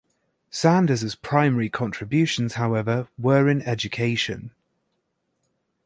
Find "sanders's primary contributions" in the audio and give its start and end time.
0.49-2.55